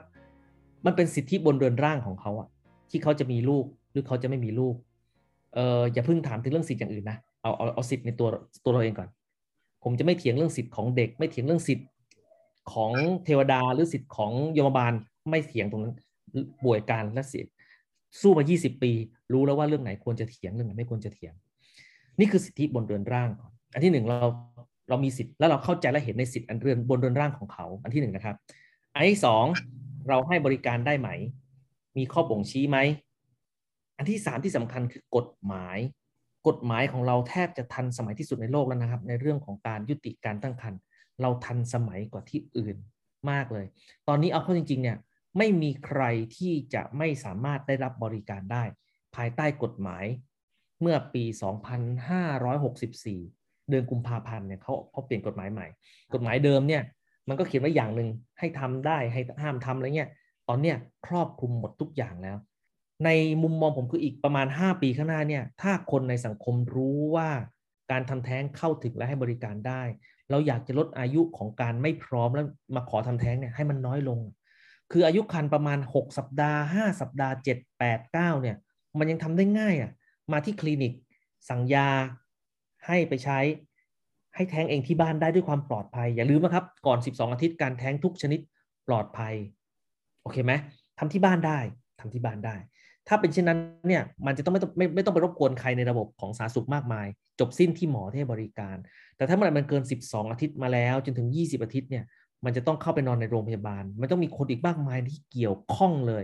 [0.85, 2.47] มันเป็นสิทธิบนเรือนร่างของเขาอะ
[2.89, 4.75] ที่เขาจะมีลูกหรือเขาจะไม่มีลูก
[5.53, 8.27] เอออย่าเพิ่งถามถึงเรื่องสิทธิ์อย่างอื่นนะเอาเอาเอาสิทธิ์ในตัว
[8.63, 9.09] ตัวเราเองก่อน
[9.83, 11.87] ผมจะไม่เถียงเรื่องสิทธิ์ของเด็ก ไม่เถียงเรื่องสิทธิ์
[12.73, 12.91] ของ
[13.25, 14.93] เทวดาหรือสิทธิ์ของยมบาล
[15.29, 15.95] ไม่เถียงตรงนั้น
[16.63, 17.51] ป่วยการและสิทธิ
[18.19, 18.91] สู้มา 20 ปี
[19.33, 21.33] รู้แล้วว่าเรื่องไหนควรจะเถียงเรื่องไหนไม่ควรจะเถียง
[22.19, 24.27] นี่คือสิทธิบนเรือนร่างก่อนอันที่หนึ่งเรา
[24.89, 28.35] เรามีสิทธิ์แล้วเราเข้าใจและเห็นในสิทธิ์อันเรือนบนเรือนร่างของเขา อันที่หนึ่งนะครับ
[28.93, 29.45] อันที่สอง
[30.09, 31.09] เราให้บริการได้ไหม
[31.97, 32.77] มีข้อบ่งชี้ไหม
[33.97, 35.77] อันที่สามที่สำคัญคือกฎหมาย
[36.47, 40.79] กฎหมายของเราแทบจะทันสมัยที่สุดในโลกแล้วนะครับ ในเรื่องของการยุติการตั้งครรภ์
[41.21, 42.75] เราทันสมัยกว่าที่อื่น
[43.29, 43.65] มากเลย
[44.07, 44.97] ตอนนี้เอาเข้าจริงๆเนี่ย
[45.37, 46.03] ไม่มีใคร
[46.37, 48.63] ที่จะไม่สามารถได้รับบริการได้
[49.15, 50.05] ภายใต้กฎหมาย
[50.81, 51.23] เมื่อปี
[52.51, 55.67] 2564 เดือนกุมภาพันธ์เนี่ยเขาเขาเปลี่ยนกฎหมายใหม่
[56.13, 56.83] กฎหมายเดิมเนี่ย
[57.29, 60.09] มันก็เขียนไว้อย่างหนึ่งให้ทำได้ให้ห้ามทำอะไรเงี้ย
[60.47, 62.37] ตอนเนี้ยครอบคลุมหมดทุกอย่างแล้ว
[63.05, 63.09] ใน
[63.43, 67.29] มุมมองผมคืออีกประมาณ 5 ปีข้างหน้าเนี่ยถ้าคนในสังคมรู้ว่า
[67.91, 69.83] การทำแท้งเข้าถึงและให้บริการได้
[70.29, 74.19] เราอยากจะลดอายุของการไม่พร้อมแล้วมาขอทำแท้งเนี่ยให้มันน้อยลง
[74.91, 78.57] คืออายุคันประมาณ 6 สัปดาห์ 5 สัปดาห์ 7 8 9 เนี่ย
[78.99, 79.91] มันยังทำได้ง่ายอะ่ะ
[80.31, 80.93] มาที่คลินิก
[81.49, 81.89] สั่งยา
[82.87, 83.39] ให้ไปใช้
[84.35, 88.39] ให้แท้งเองที่บ้านได้ด้วยความปลอดภัย อย่าลืมนะครับ ก่อน 12 อาทิตย์การแท้งทุกชนิด
[88.87, 89.33] ปลอดภัย
[90.21, 90.53] โอเคไหม
[90.99, 91.59] ทำที่บ้านได้
[91.99, 92.55] ทำที่บ้านได้
[93.07, 97.07] ถ้าเป็นเช่นนั้นเนี่ย มันจะต้องไม่ต้องไม่ไม่ต้องไปรบกวนใครในระบบของสาธารณสุขมากมาย
[97.39, 98.75] จบสิ้นที่หมอที่ให้บริการ
[99.17, 102.03] แต่ถ้าเมื่อไหร่มันเกิน 12 อาทิตย์มาแล้ว จนถึง 20 อาทิตย์เนี่ย
[102.45, 106.23] มันจะต้องเข้าไปนอนในโรงพยาบาล มันต้องมีคนอีกมากมายที่เกี่ยวข้องเลย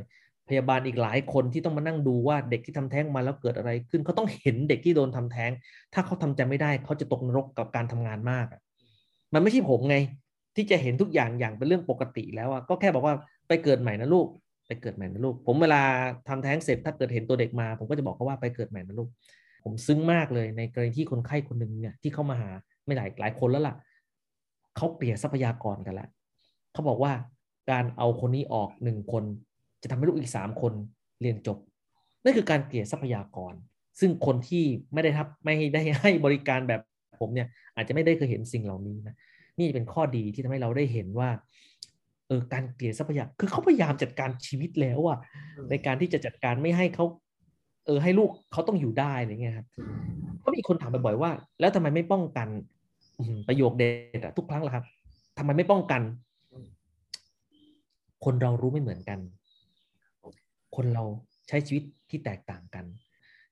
[0.50, 5.52] พยาบาลอีกหลายคนที่ต้องมานั่งดูว่าเด็กที่ทำแท้งมาแล้วเกิดอะไรขึ้นเขาต้องเห็นเด็กที่โดนทำแท้ง
[5.94, 8.48] ถ้าเขาทำใจไม่ได้เขาจะตกนรกกับการทำงานมาก
[9.34, 9.98] มันไม่ใช่ผมไง
[10.56, 13.16] ที่จะเห็นทุกอย่างอย่างเป็นเรื่องปกติแล้วอะก็แค่บอกว่า
[13.48, 14.28] ไปเกิดใหม่นะลูก
[14.68, 15.82] ไปเกิดใหม่นะลูก ผมเวลา
[16.28, 19.10] ทำแท้งเสร็จถ้าเกิดเห็นตัวเด็กมา ผมก็จะบอกเขาว่าไปเกิดใหม่นะลูก
[19.64, 22.50] ผมซึ้งมากเลยในกรณีที่คนไข้คนหนึ่งเนี่ยที่เข้ามาหา
[22.86, 23.76] ไม่หลายหลายคนแล้วล่ะ
[24.78, 26.10] เขาเกลี่ยทรัพยากรกันแล้ว
[26.74, 27.14] เขาบอกว่า
[27.72, 29.24] การเอาคนนี้ออกหนึ่งคน
[29.82, 30.74] จะทำให้ลูกอีกสามคน
[31.22, 31.58] เรียนจบ
[32.24, 33.54] นั่นคือการเกลี่ยทรัพยากร
[34.00, 34.64] ซึ่งคนที่
[34.94, 36.82] ไม่ได้ทับไม่ได้ให้บริการแบบ
[37.20, 39.16] ผมเนี่ย อาจจะไม่ได้เคยเห็นสิ่งเหล่านี้นะ
[39.60, 41.30] นี่เป็นข้อดีที่ทำให้เราได้เห็นว่า
[42.28, 45.18] เออการเกลี่ยทรัพยากรคือเขาพยายามจัดการชีวิตแล้วอะ
[45.70, 47.06] ในการที่จะจัดการไม่ให้เขา
[47.86, 49.68] เออให้ลูกเขาต้องอยู่ได้อะไรเงี้ยครับ
[50.44, 52.48] ก็มีคนถามบ่อยๆว่า แล้วทำไมไม่ป้องกัน
[53.48, 53.88] ประโยคเด็
[54.20, 54.86] ดอะทุกครั้งละครับ
[55.38, 56.02] ทำไมไม่ป้องกัน
[58.26, 59.20] คนเรารู้ไม่เหมือนกัน
[60.76, 61.04] คนเรา
[61.48, 62.86] ใช้ชีวิตที่แตกต่างกัน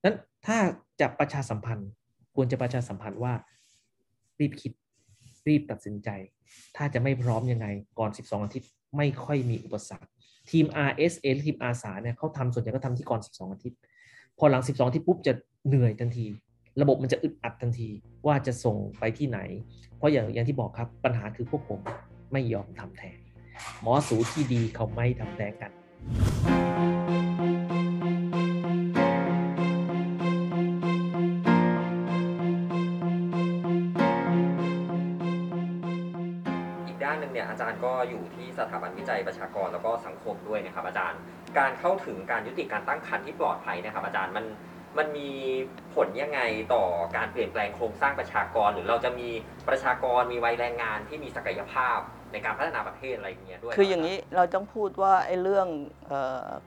[0.04, 0.58] นั้นถ้า
[1.02, 1.90] จะประชาสัมพันธ์
[2.36, 3.34] ควรจะประชาสัมพันธ์ว่า
[4.40, 4.72] รีบคิด
[5.48, 6.10] รีบตัดสินใจ
[6.78, 7.68] ถ้าจะไม่พร้อมยังไง
[8.00, 10.10] ก่อน 12 อาทิตย์ไม่ค่อยมีอุปสรรค
[10.52, 13.78] ทีม RSA หรือทีมอาสาเนี่ยเขาทำส่วนใหญ่ก็ทำที่ก่อน 12 อาทิตย์
[14.38, 15.34] พอหลัง 12 อาทิตย์ปุ๊บจะ
[15.68, 16.26] เหนื่อยทันที
[16.82, 17.90] ระบบมันจะอึดอัดทันที
[18.28, 19.40] ว่าจะส่งไปที่ไหน
[19.98, 21.80] เพราะอย่างอย่างที่บอกครับปัญหาคือพวกผม
[22.34, 23.18] ไม่ยอมทำแทน
[23.82, 25.72] หมอสูที่ดีเขาไม่ทำแทนกัน
[37.36, 41.20] เนี่ยอาจารย์ก็อยู่ที่สถาบันวิจัยประชากรแล้วก็สังคมด้วยนะครับอาจารย์
[41.58, 44.46] การเข้าถึงการยุติการตั้งครรภ์ที่ปลอดภัยนะครับอาจารย์มัน
[44.98, 45.30] มันมี
[45.94, 46.40] ผลยังไง
[46.74, 46.84] ต่อ
[47.16, 49.30] การเปลี่ยนแปลงโครงสร้างประชากร หรือเราจะมี
[49.70, 52.00] ประชากรมีวัยแรงงานที่มีศักยภาพ
[52.32, 55.68] ในการพัฒนาประเทศอะไรอย่างเงี้ยด้วยคืออย่างนี้เราต้องพูดว่าไอ้เรื่อง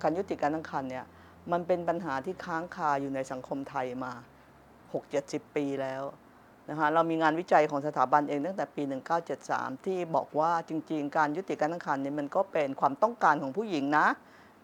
[0.03, 1.07] การยุติการตั้งครรภ์เนี่ย
[1.53, 4.13] มันเป็นปัญหาที่ค้างคาอยู่ในสังคมไทยมา
[4.85, 6.03] 6-70 ปีแล้ว
[6.71, 8.83] นะคะเรามีงานวิจัยของสถาบันเองตั้งแต่ปี
[9.35, 14.07] 1973 ที่บอกว่าจริง ๆ การยุติการตั้งครรภ์เนี่ยมันก็เป็นความต้องการของผู้หญิงนะ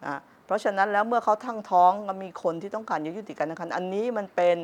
[0.05, 4.57] นะ เพราะฉะนั้นแล้วเมื่อเขาตั้งท้องมีคนที่ต้องการยุติการตั้งครรภ์อันนี้มันเป็น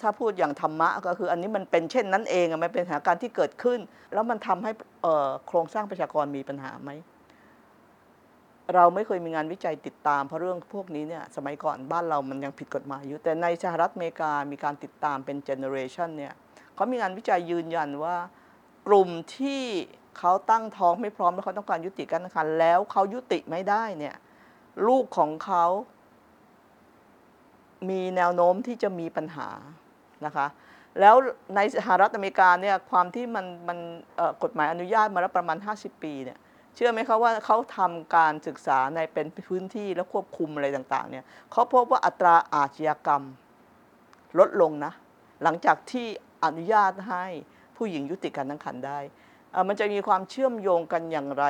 [0.00, 3.78] ถ้าพูดอย่างธรรมะก็คืออันนี้มันเป็นเช่นนั้นเองมันเป็นสถานการณ์ที่เกิดขึ้น
[4.12, 4.72] แล้วมันทำให้
[5.46, 6.90] โครงสร้างประชากรมีปัญหาไหม
[8.74, 16.32] เราไม่เคยมีงานวิจัยติดตามเพราะเรื่องพวกนี้เนี่ยสมัยก่อนบ้านเรามันยังผิดกฎหมายอยู่ แต่ในสหรัฐอเมริกามีการติดตามเป็น generation เนี่ย
[16.74, 18.16] เขามีงานวิจัยยืนยันว่า
[18.88, 19.62] กลุ่มที่
[20.18, 24.16] เขาตั้งท้องไม่พร้อมแล้วเขาต้องการยุติการตั้งครรภ์แล้วเขายุติไม่ได้เนี่ย
[24.88, 25.64] ลูกของเขา
[27.90, 29.48] มีแนวโน้มที่จะมีปัญหา
[30.24, 30.46] นะคะ
[31.00, 31.14] แล้ว
[31.56, 33.78] ในสหรัฐอเมริกาเนี่ยความที่มันมัน
[34.42, 36.38] กฎหมายอนุญาตมาแล้วประมาณ 50 ปีเนี่ย
[36.74, 43.22] เชื่อไหมครับว่าเขาทำการศึกษาในเป็นพื้นที่และควบคุมอะไรต่างๆเนี่ยเขาพบว่าอัตราอาชญากรรม
[44.38, 44.92] ลดลงนะ
[45.42, 46.06] หลังจากที่
[46.44, 47.24] อนุญาตให้
[47.76, 48.98] ผู้หญิงยุติการตั้งครรภ์ได้
[49.68, 51.44] มันจะมีความเชื่อมโยงกันอย่างไร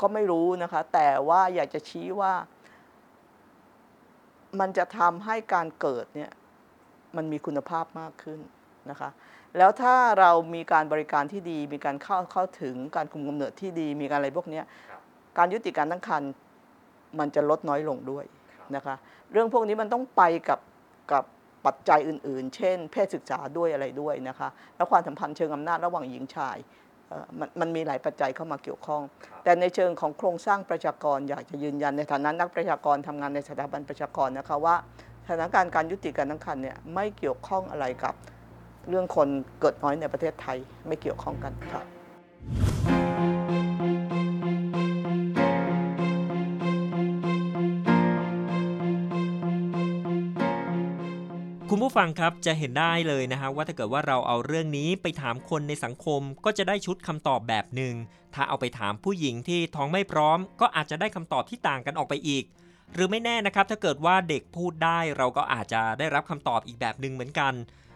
[0.00, 2.32] ก็ไม่รู้นะคะ แต่ว่าอยากจะชี้ว่า
[4.60, 6.30] มันจะทำให้การเกิดเนี่ย
[7.16, 8.40] มันมีคุณภาพมากขึ้น
[8.90, 9.10] นะคะ
[9.58, 14.62] แล้วถ้าเรามีการบริการที่ดี มีการเข้าเข้าถึงการคุมกำเนิดที่ดี มีการอะไรพวกนี้
[15.38, 16.30] การยุติการตั้งครรภ์
[17.18, 18.24] มันจะลดน้อยลงด้วย
[18.76, 18.94] นะคะ
[19.32, 20.60] เรื่องพวกนี้มันต้องไปกับ
[21.12, 21.24] กับ
[21.66, 26.56] ปัจจัยอื่น ๆ เช่น เพศศึกษาด้วยอะไรด้วยนะคะ แล้วความสัมพันธ์เชิงอำนาจระหว่างหญิงชาย
[27.38, 29.02] มันมันมีหลายปัจจัยเข้ามาเกี่ยวข้อง
[29.44, 34.76] แต่ในเชิงของโครงสร้างประชากรอยากจะยืนยันในฐานะนักประชากรทำงานในสถาบันประชากรนะคะว่า
[35.24, 38.14] สถานการณ์การยุติการตั้งครรภ์เนี่ยไม่เกี่ยวข้องอะไรกับ
[38.88, 39.28] เรื่องคน
[39.60, 41.82] เกิดน้อยในประเทศไทยไม่เกี่ยวข้องกันครั
[51.88, 57.94] ผู้ฟังครับจะเห็นได้เลยนะฮะว่าถ้าเกิดว่าเราเอาเรื่องนี้ไปถามคนในสังคมก็จะได้ชุดคำตอบแบบหนึ่ง
[58.34, 62.44] ถ้าเอาไปถามผู้หญิงที่ท้องไม่พร้อม ก็อาจจะได้คำตอบที่ต่างกันออกไปอีก
[62.92, 67.52] หรือไม่แน่นะครับถ้าเกิดว่าเด็กพูดได้เราก็อาจจะได้รับคำตอบอีกแบบหนึ่งเหมือนกัน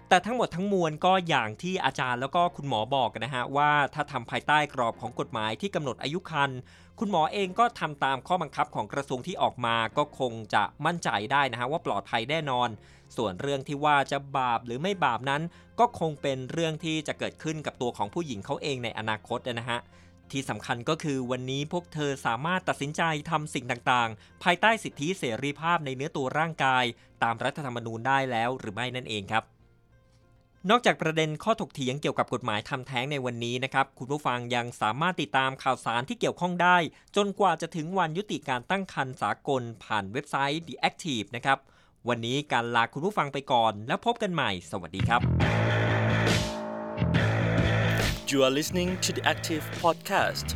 [0.09, 6.51] แต่ทั้งหมดทั้งมวลก็อย่างที่อาจารย์แล้วก็คุณหมอบอกนะฮะว่าถ้าทำภายใต้กรอบของกฎหมายที่กำหนดอายุคัน
[6.99, 12.69] คุณหมอเองก็ทำตามข้อบังคับของกระทรวงที่ออกมาก็คงจะมั่นใจได้นะฮะว่าปลอดภัยแน่นอน
[13.16, 15.42] ส่วนเรื่องที่ว่าจะบาปหรือไม่บาปนั้น
[15.79, 19.81] ก็คงเป็นเรื่องที่จะเกิดขึ้นกับตัวของผู้หญิงเขาเองในอนาคตนะฮะ
[20.31, 26.85] ที่สำคัญก็คือวันนี้พวกเธอสามารถตัดสินใจทำสิ่งต่างๆ ภายใต้สิทธิเสรีภาพในเนื้อตัวร่างกาย
[27.22, 29.44] ตามรัฐธรรมนูญได้แล้วหรือไม่นั่นเองครับ
[30.70, 36.77] นอกจากประเด็นข้อถกเถียงเกี่ยวกับกฎหมายทำแท้งในวันนี้นะครับ คุณผู้ฟังยังสามารถติดตามข่าวสารที่เกี่ยวข้องได้
[37.16, 41.59] จนกว่าจะถึงวันยุติการตั้งครรภ์สากลผ่านเว็บไซต์ The Active นะครับ
[42.09, 45.21] วันนี้การลาคุณผู้ฟังไปก่อน แล้วพบกันใหม่ สวัสดีครับ
[48.31, 50.47] You are listening to the Active Podcast